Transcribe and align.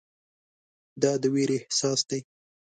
دا 1.01 1.11
د 1.21 1.23
ویرې 1.33 1.57
احساس 1.61 1.99
دی. 2.09 2.19